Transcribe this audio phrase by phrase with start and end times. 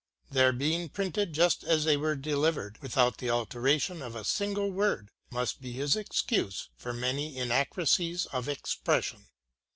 [0.31, 4.71] Their being printed just as they were delivered, with out the alteration of a single
[4.71, 9.27] word, must be his excuse for many inaccuracies of expression.